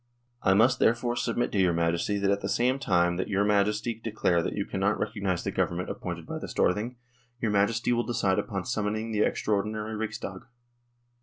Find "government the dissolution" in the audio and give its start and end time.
5.51-6.15